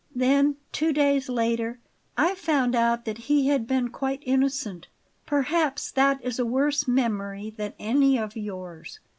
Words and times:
Then, 0.15 0.55
two 0.71 0.93
days 0.93 1.29
later, 1.29 1.79
I 2.17 2.33
found 2.33 2.73
out 2.73 3.05
that 3.05 3.19
he 3.29 3.49
had 3.49 3.67
been 3.67 3.89
quite 3.89 4.23
innocent. 4.25 4.87
Perhaps 5.27 5.91
that 5.91 6.19
is 6.23 6.39
a 6.39 6.43
worse 6.43 6.87
memory 6.87 7.51
than 7.55 7.75
any 7.77 8.17
of 8.17 8.35
yours. 8.35 8.99